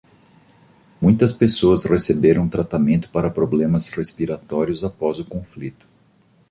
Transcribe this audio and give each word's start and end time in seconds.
Muitas 0.99 1.31
pessoas 1.31 1.85
receberam 1.85 2.49
tratamento 2.49 3.07
para 3.11 3.29
problemas 3.29 3.89
respiratórios 3.89 4.83
após 4.83 5.19
o 5.19 5.25
conflito. 5.25 5.85